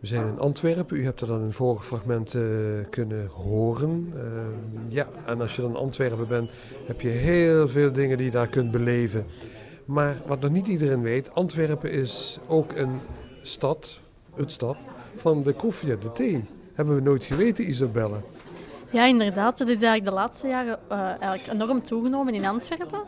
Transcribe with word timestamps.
We 0.00 0.06
zijn 0.06 0.26
in 0.26 0.38
Antwerpen. 0.38 0.96
U 0.96 1.04
hebt 1.04 1.20
er 1.20 1.26
dan 1.26 1.42
in 1.42 1.52
vorige 1.52 1.84
fragment 1.84 2.34
eh, 2.34 2.42
kunnen 2.90 3.26
horen. 3.26 4.12
Uh, 4.14 4.22
ja, 4.88 5.08
en 5.26 5.40
als 5.40 5.56
je 5.56 5.62
dan 5.62 5.70
in 5.70 5.76
Antwerpen 5.76 6.28
bent, 6.28 6.50
heb 6.86 7.00
je 7.00 7.08
heel 7.08 7.68
veel 7.68 7.92
dingen 7.92 8.16
die 8.16 8.26
je 8.26 8.32
daar 8.32 8.48
kunt 8.48 8.70
beleven. 8.70 9.26
Maar 9.84 10.16
wat 10.26 10.40
nog 10.40 10.50
niet 10.50 10.66
iedereen 10.66 11.02
weet, 11.02 11.34
Antwerpen 11.34 11.90
is 11.90 12.38
ook 12.46 12.72
een 12.72 13.00
stad, 13.42 14.00
het 14.34 14.52
stad, 14.52 14.76
van 15.16 15.42
de 15.42 15.52
koffie 15.52 15.92
en 15.92 15.98
de 16.00 16.12
thee. 16.12 16.44
Hebben 16.74 16.94
we 16.94 17.00
nooit 17.00 17.24
geweten, 17.24 17.68
Isabelle. 17.68 18.16
Ja, 18.90 19.04
inderdaad. 19.04 19.58
Dat 19.58 19.68
is 19.68 19.74
eigenlijk 19.74 20.04
de 20.04 20.10
laatste 20.10 20.48
jaren 20.48 20.78
uh, 20.92 20.98
eigenlijk 20.98 21.46
enorm 21.52 21.82
toegenomen 21.82 22.34
in 22.34 22.46
Antwerpen. 22.46 23.00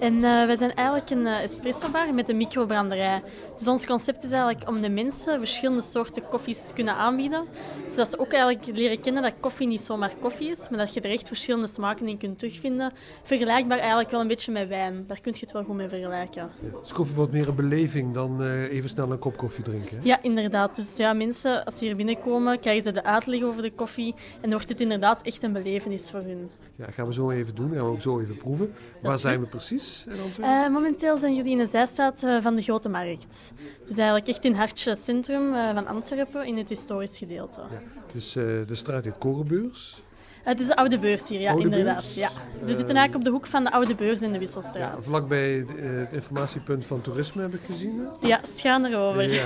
En 0.00 0.14
uh, 0.14 0.20
wij 0.20 0.56
zijn 0.56 0.74
eigenlijk 0.74 1.10
een 1.10 1.26
uh, 1.26 1.42
espresso-bar 1.42 2.14
met 2.14 2.28
een 2.28 2.36
microbranderij. 2.36 3.22
Dus 3.58 3.68
ons 3.68 3.86
concept 3.86 4.24
is 4.24 4.30
eigenlijk 4.30 4.68
om 4.68 4.80
de 4.80 4.88
mensen 4.88 5.38
verschillende 5.38 5.82
soorten 5.82 6.22
koffies 6.30 6.66
te 6.66 6.74
kunnen 6.74 6.94
aanbieden. 6.94 7.44
Zodat 7.88 8.10
ze 8.10 8.18
ook 8.18 8.32
eigenlijk 8.32 8.76
leren 8.76 9.00
kennen 9.00 9.22
dat 9.22 9.32
koffie 9.40 9.66
niet 9.66 9.80
zomaar 9.80 10.12
koffie 10.20 10.50
is, 10.50 10.68
maar 10.68 10.78
dat 10.78 10.94
je 10.94 11.00
er 11.00 11.10
echt 11.10 11.26
verschillende 11.26 11.66
smaken 11.66 12.08
in 12.08 12.18
kunt 12.18 12.38
terugvinden. 12.38 12.92
Vergelijkbaar 13.22 13.78
eigenlijk 13.78 14.10
wel 14.10 14.20
een 14.20 14.28
beetje 14.28 14.52
met 14.52 14.68
wijn. 14.68 15.04
Daar 15.06 15.20
kun 15.20 15.32
je 15.32 15.40
het 15.40 15.52
wel 15.52 15.64
goed 15.64 15.76
mee 15.76 15.88
vergelijken. 15.88 16.50
Ja, 16.60 16.78
dus 16.82 16.92
koffie 16.92 17.16
wordt 17.16 17.32
meer 17.32 17.48
een 17.48 17.54
beleving 17.54 18.14
dan 18.14 18.42
even 18.42 18.88
snel 18.88 19.10
een 19.10 19.18
kop 19.18 19.36
koffie 19.36 19.64
drinken? 19.64 20.00
Ja, 20.02 20.18
inderdaad. 20.22 20.76
Dus 20.76 20.96
ja, 20.96 21.12
mensen, 21.12 21.64
als 21.64 21.78
ze 21.78 21.84
hier 21.84 21.96
binnenkomen, 21.96 22.60
krijgen 22.60 22.82
ze 22.82 22.92
de 22.92 23.04
uitleg 23.04 23.42
over 23.42 23.62
de 23.62 23.72
koffie. 23.72 24.14
En 24.14 24.40
dan 24.40 24.50
wordt 24.50 24.68
het 24.68 24.80
inderdaad 24.80 25.17
echt 25.22 25.42
een 25.42 25.52
belevenis 25.52 26.10
voor 26.10 26.20
hun. 26.20 26.50
Ja, 26.76 26.86
gaan 26.90 27.06
we 27.06 27.12
zo 27.12 27.30
even 27.30 27.54
doen. 27.54 27.72
Gaan 27.74 27.84
we 27.84 27.90
ook 27.90 28.00
zo 28.00 28.20
even 28.20 28.36
proeven. 28.36 28.74
Waar 29.02 29.18
zijn 29.18 29.40
we 29.40 29.46
precies 29.46 30.04
in 30.08 30.20
Antwerpen? 30.20 30.64
Uh, 30.64 30.68
momenteel 30.68 31.16
zijn 31.16 31.34
jullie 31.34 31.52
in 31.52 31.58
de 31.58 31.66
zijstraat 31.66 32.22
uh, 32.22 32.42
van 32.42 32.54
de 32.54 32.62
Grote 32.62 32.88
Markt. 32.88 33.52
Dus 33.84 33.96
eigenlijk 33.96 34.28
echt 34.28 34.44
in 34.44 34.50
het 34.50 34.60
hartje 34.60 34.96
centrum 34.96 35.54
uh, 35.54 35.74
van 35.74 35.86
Antwerpen, 35.86 36.46
in 36.46 36.56
het 36.56 36.68
historisch 36.68 37.18
gedeelte. 37.18 37.60
Ja. 37.60 37.80
Dus 38.12 38.32
de 38.32 38.74
straat 38.74 39.04
heet 39.04 39.18
Korenbeurs? 39.18 40.02
het 40.42 40.60
is 40.60 40.66
de 40.66 40.76
Oude 40.76 40.98
Beurs 40.98 41.28
hier, 41.28 41.40
ja, 41.40 41.50
oude 41.50 41.64
inderdaad. 41.64 41.94
Beurs? 41.94 42.14
Ja. 42.14 42.30
we 42.60 42.76
zitten 42.76 42.96
eigenlijk 42.96 43.14
op 43.14 43.24
de 43.24 43.30
hoek 43.30 43.46
van 43.46 43.64
de 43.64 43.70
Oude 43.70 43.94
Beurs 43.94 44.20
in 44.20 44.32
de 44.32 44.38
Wisselstraat. 44.38 44.96
Ja, 44.96 45.02
vlakbij 45.02 45.64
het 45.66 46.12
informatiepunt 46.12 46.86
van 46.86 47.00
toerisme 47.00 47.42
heb 47.42 47.54
ik 47.54 47.60
gezien. 47.66 48.06
Ja, 48.20 48.40
schaam 48.56 48.84
erover. 48.84 49.32
Ja, 49.32 49.44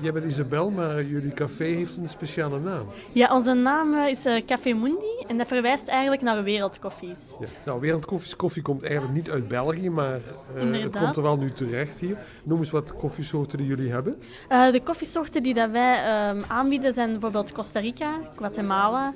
Jij 0.00 0.12
bent 0.12 0.24
Isabel, 0.24 0.70
maar 0.70 1.04
jullie 1.04 1.32
café 1.32 1.64
heeft 1.64 1.96
een 1.96 2.08
speciale 2.08 2.60
naam. 2.60 2.86
Ja, 3.12 3.34
onze 3.34 3.52
naam 3.52 3.94
is 3.94 4.26
uh, 4.26 4.42
Café 4.46 4.72
Mundi 4.72 5.24
en 5.26 5.38
dat 5.38 5.46
verwijst 5.46 5.88
eigenlijk 5.88 6.22
naar 6.22 6.42
wereldkoffies. 6.42 7.36
Ja. 7.40 7.46
Nou, 7.64 7.80
wereldkoffies, 7.80 8.36
koffie 8.36 8.62
komt 8.62 8.82
eigenlijk 8.82 9.14
niet 9.14 9.30
uit 9.30 9.48
België, 9.48 9.90
maar 9.90 10.20
uh, 10.56 10.82
het 10.82 10.96
komt 10.96 11.16
er 11.16 11.22
wel 11.22 11.36
nu 11.36 11.52
terecht 11.52 12.00
hier. 12.00 12.16
Noem 12.44 12.58
eens 12.58 12.70
wat 12.70 12.94
koffiesoorten 12.94 13.58
die 13.58 13.66
jullie 13.66 13.90
hebben. 13.90 14.14
Uh, 14.52 14.70
de 14.72 14.82
koffiesoorten 14.82 15.42
die 15.42 15.54
dat 15.54 15.70
wij 15.70 16.28
um, 16.30 16.44
aanbieden 16.48 16.92
zijn 16.92 17.10
bijvoorbeeld 17.10 17.52
Costa 17.52 17.80
Rica, 17.80 18.18
Guatemala, 18.36 19.12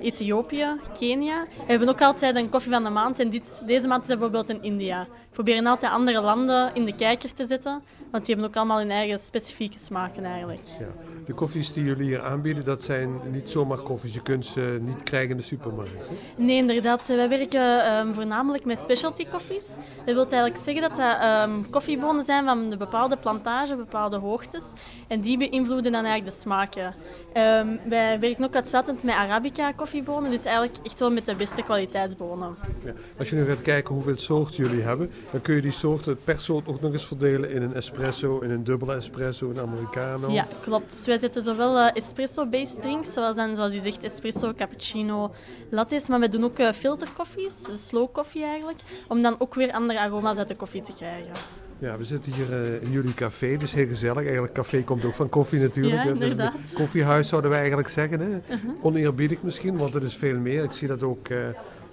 Ethiopië, 0.00 0.66
Kenia. 0.98 1.42
We 1.42 1.70
hebben 1.70 1.88
ook 1.88 2.02
altijd 2.02 2.36
een 2.36 2.48
koffie 2.48 2.72
van 2.72 2.84
de 2.84 2.90
maand 2.90 3.18
en 3.18 3.30
dit, 3.30 3.62
deze 3.66 3.86
maand 3.86 4.02
is 4.02 4.08
bijvoorbeeld 4.08 4.50
in 4.50 4.62
India. 4.62 5.06
We 5.10 5.30
proberen 5.42 5.66
altijd 5.66 5.92
andere 5.92 6.20
landen 6.20 6.70
in 6.74 6.84
de 6.84 6.94
kijker 6.94 7.34
te 7.34 7.46
zetten, 7.46 7.82
want 8.10 8.26
die 8.26 8.34
hebben 8.34 8.52
ook 8.52 8.56
allemaal 8.56 8.78
hun 8.78 8.90
eigen 8.90 9.18
specifieke 9.18 9.78
eigenlijk. 10.22 10.60
Ja. 10.78 10.86
De 11.26 11.32
koffies 11.32 11.72
die 11.72 11.84
jullie 11.84 12.04
hier 12.04 12.22
aanbieden, 12.22 12.64
dat 12.64 12.82
zijn 12.82 13.20
niet 13.32 13.50
zomaar 13.50 13.78
koffies. 13.78 14.14
Je 14.14 14.22
kunt 14.22 14.46
ze 14.46 14.78
niet 14.80 15.02
krijgen 15.02 15.30
in 15.30 15.36
de 15.36 15.42
supermarkt. 15.42 16.08
Hè? 16.08 16.14
Nee, 16.36 16.56
inderdaad. 16.56 17.06
Wij 17.06 17.28
werken 17.28 17.92
um, 17.92 18.14
voornamelijk 18.14 18.64
met 18.64 18.78
specialty 18.78 19.26
koffies. 19.26 19.68
Dat 20.04 20.14
wil 20.14 20.26
eigenlijk 20.30 20.62
zeggen 20.64 20.82
dat 20.82 20.94
dat 20.96 21.48
um, 21.48 21.70
koffiebonen 21.70 22.24
zijn 22.24 22.44
van 22.44 22.58
een 22.58 22.78
bepaalde 22.78 23.16
plantage, 23.16 23.76
bepaalde 23.76 24.16
hoogtes. 24.16 24.72
En 25.08 25.20
die 25.20 25.38
beïnvloeden 25.38 25.92
dan 25.92 26.04
eigenlijk 26.04 26.36
de 26.36 26.40
smaken. 26.42 26.94
Um, 27.36 27.80
wij 27.88 28.20
werken 28.20 28.44
ook 28.44 28.54
uitsluitend 28.54 29.02
met 29.02 29.14
Arabica 29.14 29.72
koffiebonen, 29.72 30.30
dus 30.30 30.44
eigenlijk 30.44 30.76
echt 30.82 30.98
wel 30.98 31.10
met 31.10 31.26
de 31.26 31.34
beste 31.34 31.62
kwaliteitsbonen. 31.62 32.56
Ja. 32.84 32.92
Als 33.18 33.30
je 33.30 33.36
nu 33.36 33.44
gaat 33.44 33.62
kijken 33.62 33.94
hoeveel 33.94 34.18
soorten 34.18 34.64
jullie 34.64 34.82
hebben, 34.82 35.10
dan 35.30 35.40
kun 35.40 35.54
je 35.54 35.60
die 35.60 35.70
soorten 35.70 36.18
per 36.24 36.40
soort 36.40 36.66
ook 36.66 36.80
nog 36.80 36.92
eens 36.92 37.06
verdelen 37.06 37.50
in 37.50 37.62
een 37.62 37.74
espresso, 37.74 38.38
in 38.38 38.50
een 38.50 38.64
dubbele 38.64 38.94
espresso, 38.94 39.50
een 39.50 39.60
americano. 40.04 40.32
Ja, 40.32 40.46
klopt. 40.60 40.90
Dus 40.90 41.06
wij 41.06 41.18
zetten 41.18 41.42
zowel 41.42 41.76
uh, 41.76 41.96
espresso-based 41.96 42.80
drinks, 42.80 43.12
zoals, 43.12 43.36
dan, 43.36 43.56
zoals 43.56 43.74
u 43.74 43.78
zegt, 43.78 44.04
espresso, 44.04 44.52
cappuccino, 44.56 45.34
lattes, 45.70 46.06
maar 46.06 46.20
we 46.20 46.28
doen 46.28 46.44
ook 46.44 46.58
uh, 46.58 46.72
filterkoffies, 46.72 47.62
slow 47.74 48.12
koffie 48.12 48.44
eigenlijk, 48.44 48.78
om 49.08 49.22
dan 49.22 49.36
ook 49.38 49.54
weer 49.54 49.72
andere 49.72 50.00
aroma's 50.00 50.36
uit 50.36 50.48
de 50.48 50.56
koffie 50.56 50.82
te 50.82 50.92
krijgen. 50.92 51.32
Ja, 51.78 51.96
we 51.96 52.04
zitten 52.04 52.32
hier 52.32 52.60
uh, 52.60 52.82
in 52.82 52.90
jullie 52.90 53.14
café, 53.14 53.56
dus 53.56 53.72
heel 53.72 53.86
gezellig. 53.86 54.22
Eigenlijk, 54.22 54.52
café 54.52 54.84
komt 54.84 55.04
ook 55.04 55.14
van 55.14 55.28
koffie 55.28 55.60
natuurlijk. 55.60 56.04
Ja, 56.04 56.10
inderdaad. 56.10 56.52
Dus 56.60 56.72
koffiehuis 56.72 57.28
zouden 57.28 57.50
wij 57.50 57.58
eigenlijk 57.58 57.88
zeggen. 57.88 58.20
Hè? 58.20 58.26
-huh. 58.26 58.70
Oneerbiedig 58.80 59.42
misschien, 59.42 59.76
want 59.76 59.94
er 59.94 60.02
is 60.02 60.16
veel 60.16 60.38
meer. 60.38 60.64
Ik 60.64 60.72
zie 60.72 60.88
dat 60.88 61.02
ook 61.02 61.28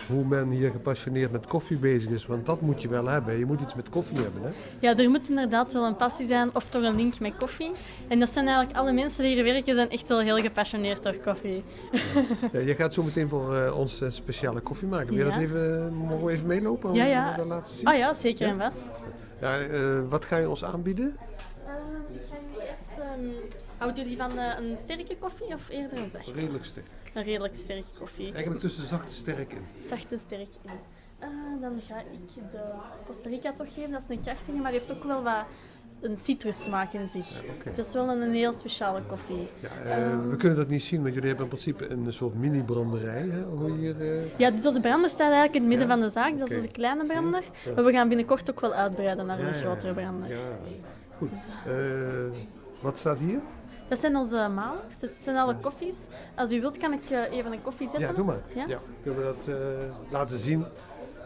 hoe 0.08 0.26
men 0.26 0.50
hier 0.50 0.72
gepassioneerd 0.72 1.32
met 1.32 1.46
koffie 1.46 1.78
bezig 1.78 2.12
is. 2.12 2.26
Want 2.26 2.46
dat 2.46 2.62
moet 2.62 2.82
je 2.82 2.88
wel 2.88 3.06
hebben. 3.08 3.38
Je 3.38 3.46
moet 3.46 3.62
iets 3.62 3.76
met 3.76 3.90
koffie 3.90 4.18
hebben. 4.18 4.42
Hè? 4.42 4.50
Ja, 4.80 4.98
er 4.98 5.10
moet 5.10 5.30
inderdaad 5.30 5.74
wel 5.74 5.86
een 5.86 5.96
passie 5.96 6.26
zijn 6.26 6.56
of 6.56 6.70
toch 6.70 6.84
een 6.84 6.96
link 6.96 7.20
met 7.20 7.38
koffie. 7.38 7.72
En 8.08 8.20
dat 8.20 8.30
zijn 8.30 8.48
eigenlijk 8.48 8.78
alle 8.78 8.92
mensen 8.92 9.24
die 9.24 9.34
hier 9.34 9.44
werken, 9.44 9.76
zijn 9.76 9.90
echt 9.90 10.08
wel 10.08 10.20
heel 10.20 10.38
gepassioneerd 10.38 11.04
door 11.04 11.16
koffie. 11.16 11.64
Ja, 12.52 12.60
je 12.60 12.76
gaat 12.76 12.94
zo 12.94 13.04
meteen 13.04 13.30
voor 13.30 13.56
uh, 13.56 13.78
ons 13.78 14.02
speciale 14.08 14.60
koffie 14.60 14.88
maken. 14.88 15.08
Wil 15.16 15.18
je 15.18 15.24
Ja. 15.26 15.32
dat 15.32 15.42
even, 15.42 15.94
mogen 15.94 16.26
we 16.26 16.32
even 16.32 16.48
meelopen? 16.48 16.94
Ja, 16.94 17.04
Om 17.04 17.10
ja. 17.10 17.36
dat 17.36 17.46
laten 17.46 17.76
zien? 17.76 17.88
Oh 17.88 17.96
ja, 17.96 18.14
zeker 18.14 18.48
en 18.48 18.58
vast. 18.60 18.90
Ja, 19.42 19.60
uh, 19.68 20.00
wat 20.10 20.26
ga 20.26 20.38
je 20.38 20.50
ons 20.50 20.64
aanbieden? 20.66 21.06
Uh, 21.06 22.16
ik 22.16 22.22
ga 22.30 22.36
nu 22.42 22.48
eerst... 22.48 22.51
Um, 23.22 23.34
houdt 23.78 23.98
jullie 23.98 24.18
van 24.18 24.32
uh, 24.32 24.54
een 24.60 24.78
sterke 24.78 25.18
koffie 25.18 25.54
of 25.54 25.70
eerder 25.70 25.98
een 25.98 26.10
zachte? 26.10 26.34
Redelijk 26.34 26.66
sterk. 26.66 26.86
Een 27.14 27.24
redelijk 27.24 27.56
sterke 27.56 27.90
koffie. 27.98 28.32
Eigenlijk 28.32 28.60
tussen 28.60 28.88
zacht 28.88 29.06
en 29.06 29.16
sterk 29.16 29.54
in. 29.54 29.66
Zacht 29.80 30.12
en 30.12 30.20
sterk 30.20 30.50
in. 30.62 30.72
Uh, 31.22 31.62
dan 31.62 31.82
ga 31.88 32.00
ik 32.00 32.52
de 32.52 32.60
Costa 33.06 33.30
Rica 33.30 33.54
toch 33.54 33.74
geven. 33.74 33.92
Dat 33.92 34.02
is 34.02 34.10
een 34.10 34.22
krachtige, 34.22 34.58
maar 34.58 34.72
heeft 34.72 34.94
ook 34.94 35.04
wel 35.04 35.24
wat 35.24 35.46
een 36.02 36.18
citrussmaak 36.18 36.94
in 36.94 37.08
zich. 37.08 37.30
Ja, 37.30 37.40
okay. 37.40 37.64
Dus 37.64 37.76
dat 37.76 37.86
is 37.86 37.94
wel 37.94 38.10
een, 38.10 38.22
een 38.22 38.34
heel 38.34 38.54
speciale 38.54 39.02
koffie. 39.02 39.48
Ja, 39.60 39.98
uh, 39.98 40.12
um, 40.12 40.30
we 40.30 40.38
kunnen 40.38 40.58
dat 40.58 40.68
niet 40.68 40.84
zien, 40.84 41.02
want 41.02 41.14
jullie 41.14 41.30
hebben 41.30 41.46
in 41.46 41.52
principe 41.52 41.92
een 41.92 42.14
soort 42.14 42.36
mini-branderij. 42.36 43.30
Hier, 43.78 44.02
uh... 44.02 44.38
Ja, 44.38 44.52
dus 44.52 44.66
onze 44.66 44.80
brander 44.80 45.10
staat 45.10 45.32
eigenlijk 45.32 45.56
in 45.56 45.62
het 45.62 45.70
midden 45.70 45.88
ja. 45.88 45.94
van 45.94 46.04
de 46.04 46.10
zaak. 46.10 46.38
Dat 46.38 46.48
okay. 46.48 46.58
is 46.58 46.64
een 46.64 46.72
kleine 46.72 47.06
brander. 47.06 47.44
Maar 47.76 47.84
we 47.84 47.92
gaan 47.92 48.08
binnenkort 48.08 48.52
ook 48.52 48.60
wel 48.60 48.74
uitbreiden 48.74 49.26
naar 49.26 49.40
een 49.40 49.54
grotere 49.54 49.94
brander. 49.94 50.30
Ja, 50.30 50.38
goed. 51.18 51.30
Uh, 51.68 51.74
wat 52.82 52.98
staat 52.98 53.18
hier? 53.18 53.40
Dat 53.88 54.00
zijn 54.00 54.16
onze 54.16 54.50
malers, 54.54 55.00
dus 55.00 55.10
dat 55.10 55.20
zijn 55.24 55.38
alle 55.38 55.56
koffies. 55.56 55.96
Als 56.36 56.52
u 56.52 56.62
wilt, 56.62 56.78
kan 56.78 56.94
ik 56.94 57.10
uh, 57.10 57.32
even 57.32 57.52
een 57.52 57.62
koffie 57.62 57.90
zetten. 57.90 58.10
Ja, 58.10 58.16
doe 58.16 58.26
maar. 58.26 58.42
Ja? 58.56 58.66
Ja. 58.68 58.80
Kunnen 59.04 59.20
we 59.20 59.34
dat 59.36 59.48
uh, 59.48 59.56
laten 60.12 60.38
zien 60.38 60.66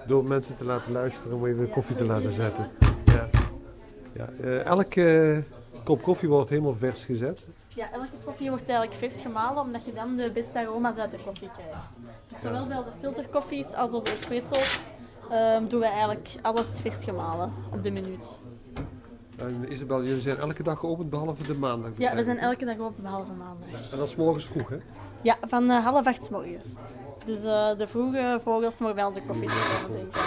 door 0.07 0.23
mensen 0.23 0.57
te 0.57 0.65
laten 0.65 0.91
luisteren 0.91 1.37
om 1.37 1.45
even 1.45 1.69
koffie 1.69 1.95
te 1.95 2.05
laten 2.05 2.31
zetten. 2.31 2.67
Ja. 3.05 3.29
Ja. 4.13 4.29
Uh, 4.41 4.65
elke 4.65 5.43
kop 5.83 6.01
koffie 6.01 6.29
wordt 6.29 6.49
helemaal 6.49 6.73
vers 6.73 7.05
gezet. 7.05 7.39
Ja, 7.67 7.91
elke 7.91 8.07
koffie 8.25 8.49
wordt 8.49 8.69
eigenlijk 8.69 8.99
vers 8.99 9.21
gemalen, 9.21 9.63
omdat 9.63 9.85
je 9.85 9.93
dan 9.93 10.15
de 10.15 10.31
beste 10.31 10.59
aroma's 10.59 10.97
uit 10.97 11.11
de 11.11 11.19
koffie 11.25 11.49
krijgt. 11.53 11.73
Dus 12.27 12.41
zowel 12.41 12.67
bij 12.67 12.77
onze 12.77 12.91
filterkoffies 12.99 13.73
als 13.73 13.91
onze 13.91 14.11
espresso's 14.11 14.81
um, 15.31 15.67
doen 15.67 15.79
we 15.79 15.85
eigenlijk 15.85 16.29
alles 16.41 16.79
vers 16.81 17.03
gemalen 17.03 17.53
op 17.71 17.83
de 17.83 17.91
minuut. 17.91 18.41
En 19.37 19.71
Isabel, 19.71 20.03
jullie 20.03 20.21
zijn 20.21 20.37
elke 20.37 20.63
dag 20.63 20.79
geopend 20.79 21.09
behalve 21.09 21.43
de 21.43 21.57
maandag? 21.57 21.91
Ja, 21.97 22.15
we 22.15 22.23
zijn 22.23 22.37
elke 22.37 22.65
dag 22.65 22.77
open 22.77 23.03
behalve 23.03 23.31
maandag. 23.31 23.91
En 23.91 23.97
dat 23.97 24.07
is 24.07 24.15
morgens 24.15 24.45
vroeg, 24.45 24.69
hè? 24.69 24.77
Ja, 25.21 25.37
van 25.47 25.63
uh, 25.63 25.85
half 25.85 26.05
acht 26.05 26.23
s 26.23 26.29
morgens. 26.29 26.65
Dus 27.25 27.37
uh, 27.37 27.77
de 27.77 27.87
vroege 27.87 28.39
vogels 28.43 28.77
mogen 28.77 28.95
bij 28.95 29.05
onze 29.05 29.21
koffie 29.27 29.49
drinken. 29.87 30.19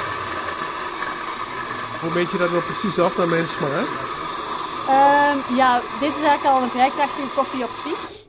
Hoe 2.01 2.15
meet 2.15 2.31
je 2.31 2.39
dat 2.39 2.51
nou 2.51 2.63
precies 2.63 2.99
af 2.99 3.17
naar 3.19 3.29
mijn 3.29 3.45
smaak? 3.45 3.89
Um, 4.89 5.57
ja, 5.57 5.75
dit 6.01 6.13
is 6.17 6.25
eigenlijk 6.25 6.45
al 6.45 6.63
een 6.63 6.69
vrij 6.69 6.91
krachtige 6.91 7.35
koffie 7.35 7.65
op 7.65 7.71
zich. 7.85 8.27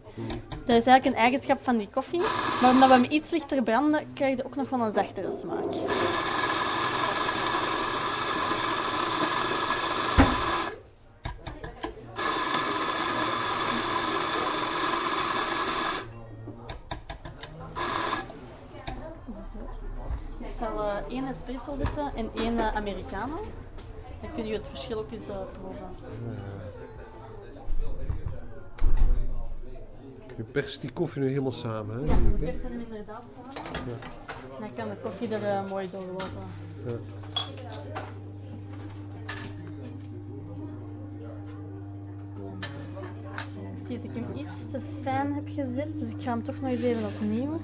Dat 0.66 0.78
is 0.78 0.86
eigenlijk 0.86 1.06
een 1.06 1.22
eigenschap 1.22 1.64
van 1.64 1.78
die 1.78 1.90
koffie. 1.94 2.22
Maar 2.62 2.72
omdat 2.72 2.88
we 2.88 2.94
hem 2.94 3.12
iets 3.12 3.30
lichter 3.30 3.64
branden, 3.64 4.14
krijg 4.14 4.38
je 4.38 4.46
ook 4.46 4.56
nog 4.56 4.70
wel 4.70 4.80
een 4.80 4.94
zachtere 4.94 5.32
smaak. 5.32 5.74
Ik 20.40 20.68
zal 20.68 20.84
uh, 20.84 20.94
één 21.10 21.28
espresso 21.50 21.76
zetten 21.76 22.12
en 22.16 22.30
één 22.36 22.54
uh, 22.54 22.76
americano. 22.76 23.40
Dan 24.22 24.34
kun 24.36 24.46
je 24.46 24.54
het 24.54 24.68
verschil 24.68 24.98
ook 24.98 25.12
eens 25.12 25.28
uh, 25.28 25.36
proeven. 25.60 25.88
Je 30.38 30.44
perst 30.44 30.82
die 30.82 30.92
koffie 30.92 31.22
nu 31.22 31.28
helemaal 31.28 31.52
samen, 31.52 31.96
hè? 31.96 32.06
Ja, 32.06 32.22
we 32.22 32.38
persen 32.40 32.72
hem 32.72 32.82
inderdaad 32.82 33.24
samen. 33.36 33.90
Ja. 33.90 34.60
Dan 34.60 34.74
kan 34.74 34.90
de 34.90 34.96
koffie 35.02 35.36
er 35.36 35.64
uh, 35.64 35.70
mooi 35.70 35.90
doorlopen. 35.90 36.28
Ja. 36.86 36.94
ziet 43.88 44.02
dat 44.02 44.16
ik 44.16 44.24
hem 44.24 44.46
iets 44.46 44.72
te 44.72 44.80
fijn 45.02 45.34
heb 45.34 45.48
gezet, 45.48 46.00
dus 46.00 46.10
ik 46.10 46.22
ga 46.22 46.30
hem 46.30 46.44
toch 46.44 46.62
nog 46.62 46.70
eens 46.70 46.82
even 46.82 47.08
opnieuw. 47.08 47.60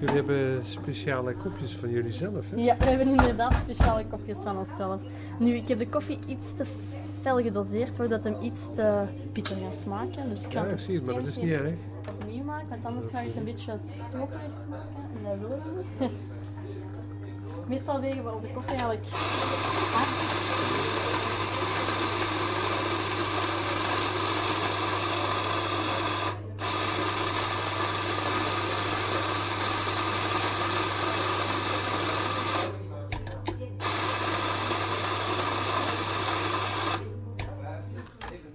Jullie 0.00 0.14
hebben 0.14 0.62
speciale 0.66 1.34
kopjes 1.34 1.72
van 1.76 1.90
jullie 1.90 2.12
zelf, 2.12 2.50
hè? 2.50 2.56
Ja, 2.56 2.76
we 2.76 2.84
hebben 2.84 3.06
inderdaad 3.08 3.54
speciale 3.54 4.04
kopjes 4.06 4.38
van 4.38 4.58
onszelf. 4.58 5.00
Nu, 5.38 5.54
ik 5.54 5.68
heb 5.68 5.78
de 5.78 5.88
koffie 5.88 6.18
iets 6.26 6.54
te 6.54 6.64
fel 7.22 7.40
gedoseerd, 7.42 7.96
waardoor 7.96 8.16
het 8.16 8.24
hem 8.24 8.36
iets 8.42 8.70
te 8.74 9.02
bitter 9.32 9.56
gaat 9.56 9.80
smaken. 9.82 10.28
Dus 10.28 10.44
ik 10.44 10.52
ga 10.52 10.64
Ja, 10.64 10.70
ik 10.70 10.78
zie 10.78 10.94
het, 10.94 11.04
maar 11.04 11.14
dat 11.14 11.26
is 11.26 11.36
niet 11.36 11.50
erg. 11.50 11.72
opnieuw 12.08 12.44
maken, 12.44 12.68
want 12.68 12.84
anders 12.84 13.10
gaat 13.10 13.24
het 13.24 13.36
een 13.36 13.44
beetje 13.44 13.72
stroperig 14.06 14.54
smaken. 14.66 15.04
En 15.16 15.22
dat 15.24 15.38
willen 15.48 15.58
we 15.64 15.84
niet. 16.00 16.10
Meestal 17.68 18.00
wegen 18.00 18.24
we 18.24 18.34
onze 18.34 18.48
koffie 18.54 18.70
eigenlijk 18.70 19.04
af. 19.12 20.89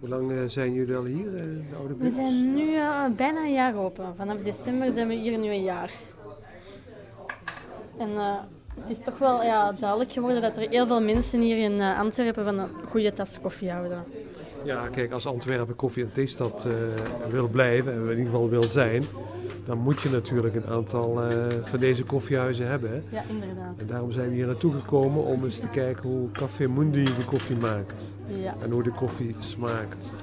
Hoe 0.05 0.13
lang 0.13 0.31
eh, 0.31 0.37
zijn 0.47 0.73
jullie 0.73 0.95
al 0.95 1.03
hier, 1.03 1.33
eh, 1.33 1.39
de 1.39 1.75
Oude 1.77 1.95
We 1.97 2.09
zijn 2.09 2.53
nu 2.53 2.75
eh, 2.75 3.05
bijna 3.15 3.39
een 3.39 3.53
jaar 3.53 3.75
open. 3.75 4.13
Vanaf 4.17 4.37
december 4.37 4.93
zijn 4.93 5.07
we 5.07 5.13
hier 5.13 5.37
nu 5.37 5.49
een 5.49 5.63
jaar. 5.63 5.91
En 7.97 8.09
het 8.81 8.97
is 8.97 9.03
toch 9.03 9.17
wel 9.17 9.43
ja, 9.43 9.71
duidelijk 9.71 10.11
geworden 10.11 10.41
dat 10.41 10.57
er 10.57 10.69
heel 10.69 10.87
veel 10.87 11.01
mensen 11.01 11.41
hier 11.41 11.57
in 11.57 11.81
Antwerpen 11.81 12.43
van 12.43 12.59
een 12.59 12.69
goede 12.87 13.13
tas 13.13 13.39
koffie 13.41 13.71
houden. 13.71 14.03
Ja, 14.63 14.87
kijk, 14.87 15.11
als 15.11 15.25
Antwerpen 15.25 15.75
koffie- 15.75 16.03
en 16.03 16.11
theestad 16.11 16.67
wil 17.29 17.47
blijven, 17.47 17.93
en 17.93 18.01
in 18.01 18.09
ieder 18.09 18.25
geval 18.25 18.49
wil 18.49 18.63
zijn, 18.63 19.03
dan 19.65 19.77
moet 19.77 20.01
je 20.01 20.09
natuurlijk 20.09 20.55
een 20.55 20.67
aantal 20.67 21.23
eh, 21.23 21.47
van 21.63 21.79
deze 21.79 22.03
koffiehuizen 22.03 22.67
hebben. 22.67 22.89
Hè? 22.89 23.17
Ja, 23.17 23.23
inderdaad. 23.29 23.77
En 23.77 23.87
daarom 23.87 24.11
zijn 24.11 24.29
we 24.29 24.35
hier 24.35 24.45
naartoe 24.45 24.73
gekomen 24.73 25.23
om 25.23 25.43
eens 25.43 25.59
te 25.59 25.67
kijken 25.67 26.09
hoe 26.09 26.31
Café 26.31 26.67
Mundi 26.67 27.03
de 27.03 27.25
koffie 27.25 27.57
maakt. 27.57 28.15
Ja. 28.27 28.55
En 28.61 28.71
hoe 28.71 28.83
de 28.83 28.91
koffie 28.91 29.35
smaakt. 29.39 30.13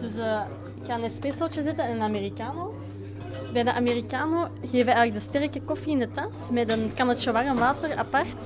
Dus 0.00 0.16
eh, 0.16 0.40
ik 0.80 0.86
ga 0.86 0.94
een 0.94 1.02
espressootje 1.02 1.62
zetten 1.62 1.84
en 1.84 1.94
een 1.94 2.02
americano. 2.02 2.74
Bij 3.52 3.62
de 3.62 3.74
americano 3.74 4.48
geven 4.60 4.86
we 4.86 4.92
eigenlijk 4.92 5.14
de 5.14 5.28
sterke 5.28 5.60
koffie 5.64 5.92
in 5.92 5.98
de 5.98 6.10
tas 6.10 6.50
met 6.52 6.72
een 6.72 6.90
kannetje 6.94 7.32
warm 7.32 7.58
water 7.58 7.96
apart, 7.96 8.38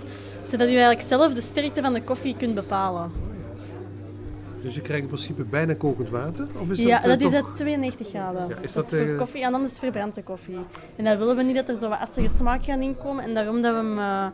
zodat 0.50 0.69
u 0.69 0.70
eigenlijk 0.70 1.08
zelf 1.08 1.35
de 1.35 1.41
sterkte 1.41 1.81
van 1.81 1.93
de 1.93 2.03
koffie 2.03 2.37
kunt 2.37 2.55
bepalen. 2.55 3.25
Dus 4.67 4.75
je 4.75 4.81
krijgt 4.81 5.03
in 5.03 5.09
principe 5.09 5.43
bijna 5.43 5.75
kokend 5.75 6.11
water? 6.11 6.47
Of 6.61 6.71
is 6.71 6.79
ja, 6.79 7.01
dat, 7.01 7.11
eh, 7.11 7.19
dat 7.21 7.33
is 7.33 7.39
at 7.39 7.57
92 7.57 8.09
graden. 8.09 8.49
Ja, 8.49 8.57
is 8.61 8.73
dat 8.73 8.85
dat, 8.91 8.93
is 8.93 8.99
voor 8.99 9.13
eh, 9.13 9.19
koffie 9.19 9.41
en 9.43 9.47
anders 9.55 9.65
is 9.65 9.71
het 9.81 9.85
verbrande 9.85 10.23
koffie. 10.23 10.57
En 10.97 11.05
daar 11.05 11.19
willen 11.19 11.37
we 11.37 11.43
niet 11.43 11.55
dat 11.55 11.69
er 11.69 11.77
zo 11.77 11.89
wat 11.89 11.99
assige 11.99 12.29
smaak 12.37 12.65
gaan 12.65 12.83
inkomen 12.83 13.25
en 13.25 13.35
daarom 13.35 13.63
dat 13.63 13.73
we 13.73 13.79
hem... 13.79 13.99
eh, 13.99 14.27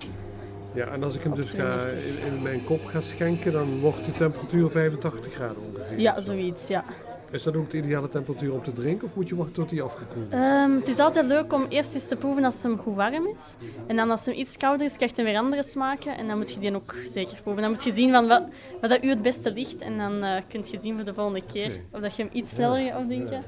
Ja, 0.75 0.87
en 0.93 1.02
als 1.02 1.14
ik 1.14 1.23
hem 1.23 1.34
dus 1.34 1.52
Op 1.52 1.58
ga, 1.58 1.76
in, 1.87 2.32
in 2.34 2.43
mijn 2.43 2.64
kop 2.64 2.84
ga 2.84 3.00
schenken, 3.00 3.52
dan 3.52 3.79
wordt 3.81 4.05
de 4.05 4.12
temperatuur 4.12 4.70
85 4.70 5.32
graden 5.32 5.56
ongeveer. 5.73 6.00
ja, 6.00 6.20
zoiets, 6.20 6.69
ja. 6.69 6.84
Is 7.32 7.43
dat 7.43 7.56
ook 7.56 7.70
de 7.70 7.76
ideale 7.76 8.08
temperatuur 8.08 8.52
om 8.52 8.62
te 8.62 8.73
drinken 8.73 9.06
of 9.08 9.14
moet 9.14 9.29
je 9.29 9.37
wachten 9.37 9.55
tot 9.55 9.70
hij 9.70 9.82
afgekoeld 9.82 10.26
is? 10.32 10.38
Ehm, 10.38 10.70
het 10.75 10.88
is 10.88 10.99
altijd 10.99 11.26
leuk 11.26 11.52
om 11.52 11.67
eerst 11.69 11.94
eens 11.94 12.08
te 12.08 12.17
proeven 12.17 12.44
als 12.44 12.62
hem 12.62 12.79
goed 12.79 12.94
warm 12.94 13.26
is. 13.37 13.56
En 13.87 13.96
dan 13.96 14.11
als 14.11 14.26
hem 14.26 14.34
iets 14.34 14.56
kouder 14.56 14.87
is, 14.87 14.96
krijgt 14.96 15.17
hij 15.17 15.25
weer 15.25 15.37
andere 15.38 15.62
smaken. 15.62 16.17
En 16.17 16.26
dan 16.29 16.38
moet 16.38 16.52
je 16.52 16.58
die 16.61 16.75
ook 16.75 16.94
zeker 17.05 17.43
proeven. 17.43 17.62
Dan 17.62 17.70
moet 17.70 17.84
je 17.84 17.93
zien 17.93 18.12
van 18.12 18.26
wat, 18.29 18.43
wat 18.81 18.90
dat 18.90 19.05
u 19.05 19.08
het 19.08 19.23
beste 19.23 19.52
ligt. 19.52 19.81
En 19.81 19.99
dan 19.99 20.23
eh 20.23 20.43
kun 20.49 20.64
je 20.70 20.79
zien 20.81 20.94
voor 20.94 21.05
de 21.05 21.14
volgende 21.14 21.43
keer 21.52 21.69
Nee. 21.69 21.82
of 21.93 22.00
dat 22.00 22.17
je 22.17 22.23
hem 22.23 22.31
iets 22.34 22.50
sneller 22.52 22.90
gaat 22.90 23.00
opdrinken 23.00 23.43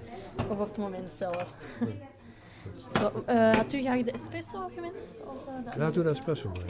of 0.51 0.59
op 0.61 0.69
het 0.69 0.77
moment 0.77 1.13
zelf. 1.17 1.49
Zo, 3.01 3.23
eh, 3.27 3.53
had 3.57 3.73
u 3.73 3.81
graag 3.81 4.03
de 4.03 4.11
espresso 4.13 4.59
gewenst? 4.75 5.21
Of, 5.27 5.73
de 5.73 5.81
Ja, 5.81 5.91
doe 5.91 6.03
de 6.03 6.09
espresso 6.11 6.49
maar. 6.49 6.65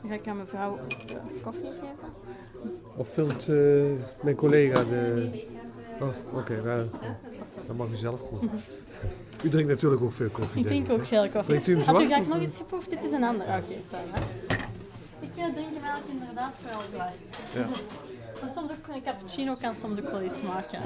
Dan 0.00 0.10
ga 0.10 0.14
ik 0.14 0.26
aan 0.26 0.36
mevrouw 0.36 0.78
de 1.06 1.40
koffie 1.42 1.62
geven. 1.62 2.12
Of 2.96 3.08
vult 3.08 3.46
mijn 4.22 4.36
collega 4.36 4.84
de... 4.84 5.28
Oh, 6.00 6.38
oké, 6.38 6.54
ja, 6.54 6.84
dan 7.66 7.76
mag 7.76 7.88
u 7.90 7.96
zelf 7.96 8.28
proeven. 8.28 8.50
U 9.42 9.48
drinkt 9.48 9.68
natuurlijk 9.70 10.02
ook 10.02 10.12
veel 10.12 10.28
koffie. 10.28 10.60
Ik 10.60 10.66
drink 10.66 10.90
ook 10.90 11.06
gele 11.06 11.30
koffie. 11.30 11.60
Drinkt 11.60 11.68
u 11.68 11.72
hem 11.76 11.94
Had 11.94 12.00
u 12.02 12.06
graag 12.06 12.26
nog 12.26 12.40
iets 12.40 12.56
geproefd? 12.56 12.90
Dit 12.90 13.04
is 13.04 13.12
een 13.12 13.24
ander. 13.24 13.46
Oké, 13.46 13.74
sorry. 13.90 14.04
Ik 15.20 15.36
eh, 15.36 15.44
drink 15.54 15.74
hem 15.74 15.82
eigenlijk 15.84 16.20
inderdaad 16.20 16.52
vooral 16.62 16.80
zwart. 16.92 17.14
Ja. 17.54 17.66
Maar 18.40 18.50
soms 18.54 18.70
ook 18.72 18.94
een 18.94 19.02
cappuccino 19.02 19.54
kan 19.60 19.74
soms 19.74 20.00
ook 20.00 20.10
wel 20.10 20.20
eens 20.20 20.38
smaken. 20.38 20.78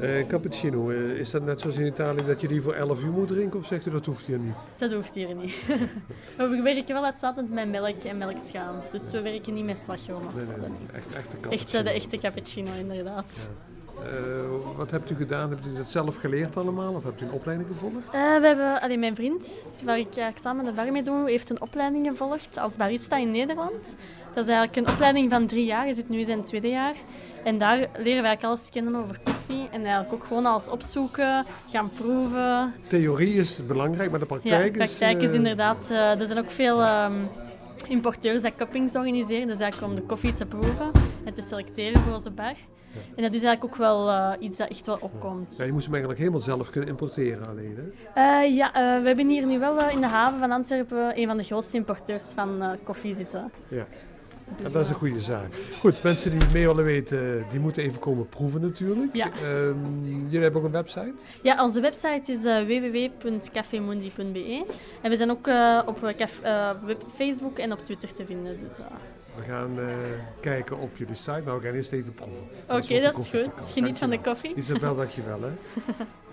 Eh, 0.00 0.26
cappuccino, 0.26 0.90
eh, 0.90 0.96
is 1.10 1.30
dat 1.30 1.42
net 1.42 1.60
zoals 1.60 1.76
in 1.76 1.86
Italië 1.86 2.24
dat 2.26 2.40
je 2.40 2.48
die 2.48 2.62
voor 2.62 2.72
11 2.74 3.02
uur 3.04 3.10
moet 3.10 3.28
drinken 3.28 3.58
of 3.58 3.66
zegt 3.66 3.86
u 3.86 3.90
dat 3.90 4.06
hoeft 4.06 4.26
hier 4.26 4.38
niet? 4.38 4.54
Dat 4.76 4.92
hoeft 4.92 5.14
hier 5.14 5.34
niet. 5.34 5.54
we 6.36 6.60
werken 6.62 6.94
wel 6.94 7.04
uitsluitend 7.04 7.50
met 7.50 7.70
melk 7.70 8.02
en 8.02 8.18
melkschuim. 8.18 8.74
Dus 8.92 9.10
we 9.10 9.22
werken 9.22 9.54
niet 9.54 9.64
met 9.64 9.78
slagroom 9.84 10.26
of 10.26 10.34
Nee, 10.34 10.44
zo. 10.44 10.50
nee, 10.50 10.58
dat 10.60 10.68
echt, 10.94 11.06
echte 11.14 11.18
Echt 11.18 11.40
cappuccino. 11.40 11.82
de 11.82 11.90
echte 11.90 12.18
cappuccino, 12.18 12.70
inderdaad. 12.78 13.48
Eh, 14.04 14.76
wat 14.76 14.90
hebt 14.90 15.10
u 15.10 15.14
gedaan? 15.14 15.50
Hebt 15.50 15.66
u 15.66 15.76
dat 15.76 15.88
zelf 15.88 16.16
geleerd 16.16 16.56
allemaal 16.56 16.94
of 16.94 17.04
hebt 17.04 17.20
u 17.20 17.24
een 17.24 17.32
opleiding 17.32 17.68
gevolgd? 17.68 18.06
Eh, 18.06 18.12
we 18.12 18.46
hebben, 18.46 18.80
allee, 18.80 18.98
mijn 18.98 19.14
vriend, 19.14 19.66
waar 19.84 19.98
ik 19.98 20.06
eigenlijk 20.06 20.38
samen 20.38 20.64
de 20.64 20.72
bar 20.72 20.92
mee 20.92 21.02
doe, 21.02 21.30
heeft 21.30 21.50
een 21.50 21.60
opleiding 21.60 22.06
gevolgd 22.06 22.58
als 22.58 22.76
barista 22.76 23.16
in 23.16 23.30
Nederland. 23.30 23.96
Dat 24.34 24.44
is 24.44 24.50
eigenlijk 24.50 24.76
een 24.88 24.94
opleiding 24.94 25.30
van 25.30 25.46
drie 25.46 25.64
jaar. 25.64 25.82
Hij 25.82 25.92
zit 25.92 26.08
nu 26.08 26.18
in 26.18 26.24
zijn 26.24 26.42
tweede 26.42 26.68
jaar. 26.68 26.94
En 27.44 27.58
daar 27.58 27.76
leren 27.78 27.90
wij 28.02 28.12
eigenlijk 28.12 28.44
alles 28.44 28.68
kennen 28.70 28.94
over 28.96 29.18
koffie. 29.24 29.68
En 29.70 29.80
eigenlijk 29.84 30.12
ook 30.12 30.24
gewoon 30.24 30.46
alles 30.46 30.68
opzoeken, 30.68 31.44
gaan 31.70 31.90
proeven. 31.90 32.74
Theorie 32.86 33.34
is 33.34 33.66
belangrijk, 33.66 34.10
maar 34.10 34.18
de 34.20 34.26
Ja, 34.28 34.38
praktijk, 34.38 34.72
de 34.72 34.78
praktijk 34.78 35.16
is... 35.16 35.22
is 35.22 35.30
eh, 35.30 35.36
inderdaad... 35.36 35.90
eh, 35.90 36.20
er 36.20 36.26
zijn 36.26 36.38
ook 36.38 36.50
veel 36.50 36.82
ehm, 36.82 37.12
importeurs 37.88 38.42
die 38.42 38.54
cuppings 38.56 38.96
organiseren. 38.96 39.46
Dus 39.46 39.58
eigenlijk 39.58 39.92
om 39.92 39.98
de 39.98 40.06
koffie 40.06 40.32
te 40.32 40.46
proeven 40.46 40.90
en 41.24 41.34
te 41.34 41.42
selecteren 41.42 42.00
voor 42.00 42.12
onze 42.12 42.30
bar. 42.30 42.54
En 43.16 43.22
dat 43.22 43.32
is 43.32 43.42
eigenlijk 43.42 43.64
ook 43.64 43.76
wel 43.76 44.10
eh, 44.10 44.32
iets 44.38 44.58
dat 44.58 44.68
echt 44.68 44.86
wel 44.86 44.98
opkomt. 45.00 45.54
Ja, 45.58 45.64
je 45.64 45.72
moest 45.72 45.84
hem 45.84 45.94
eigenlijk 45.94 46.22
helemaal 46.22 46.44
zelf 46.44 46.70
kunnen 46.70 46.90
importeren 46.90 47.48
alleen. 47.48 47.76
Hè? 47.76 47.82
Eh, 48.22 48.56
ja, 48.56 48.74
eh, 48.74 49.00
we 49.02 49.06
hebben 49.06 49.28
hier 49.28 49.46
nu 49.46 49.58
wel 49.58 49.90
in 49.90 50.00
de 50.00 50.06
haven 50.06 50.38
van 50.38 50.50
Antwerpen 50.50 51.18
een 51.18 51.26
van 51.26 51.36
de 51.36 51.42
grootste 51.42 51.76
importeurs 51.76 52.24
van 52.24 52.62
koffie 52.84 53.14
zitten. 53.14 53.50
Ja. 53.68 53.86
Dus, 54.56 54.66
En 54.66 54.72
dat 54.72 54.82
is 54.82 54.88
een 54.88 54.94
goede 54.94 55.20
zaak. 55.20 55.54
Goed, 55.80 56.02
mensen 56.02 56.38
die 56.38 56.48
mee 56.52 56.66
willen 56.66 56.84
weten, 56.84 57.44
die 57.50 57.60
moeten 57.60 57.82
even 57.82 57.98
komen 57.98 58.28
proeven 58.28 58.60
natuurlijk. 58.60 59.14
Ja. 59.14 59.26
Ehm, 59.26 60.04
jullie 60.24 60.42
hebben 60.42 60.60
ook 60.60 60.66
een 60.66 60.72
website? 60.72 61.14
Ja, 61.42 61.64
onze 61.64 61.80
website 61.80 62.32
is 62.32 62.42
www.cafemundi.be. 62.42 64.64
En 65.02 65.10
we 65.10 65.16
zijn 65.16 65.30
ook 65.30 65.48
op 65.86 66.14
Facebook 67.14 67.58
en 67.58 67.72
op 67.72 67.84
Twitter 67.84 68.12
te 68.12 68.26
vinden. 68.26 68.58
Dus. 68.62 68.76
We 69.36 69.42
gaan 69.48 69.78
eh, 69.78 69.86
kijken 70.40 70.78
op 70.78 70.96
jullie 70.96 71.14
site, 71.14 71.42
maar 71.44 71.58
we 71.58 71.66
gaan 71.66 71.74
eerst 71.74 71.92
even 71.92 72.12
proeven. 72.14 72.42
Oké, 72.68 73.00
dat 73.00 73.18
is 73.18 73.28
goed. 73.28 73.50
Geniet 73.72 73.98
van 73.98 74.10
de 74.10 74.20
koffie. 74.20 74.54
Isabel, 74.54 74.96
dankjewel 74.96 75.40
hè. 75.42 75.50